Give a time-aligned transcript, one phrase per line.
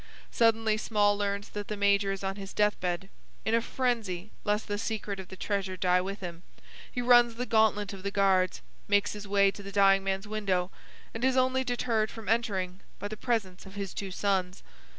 [0.31, 3.07] Suddenly Small learns that the major is on his death bed.
[3.45, 6.41] In a frenzy lest the secret of the treasure die with him,
[6.91, 10.71] he runs the gauntlet of the guards, makes his way to the dying man's window,
[11.13, 14.63] and is only deterred from entering by the presence of his two sons.